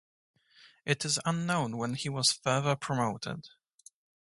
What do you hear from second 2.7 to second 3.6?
promoted.